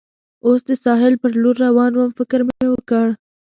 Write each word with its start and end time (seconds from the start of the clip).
اوس 0.45 0.61
د 0.69 0.71
ساحل 0.83 1.13
پر 1.21 1.31
لور 1.41 1.55
روان 1.65 1.91
ووم، 1.95 2.11
فکر 2.19 2.39
مې 2.47 2.65
وکړ. 2.69 3.07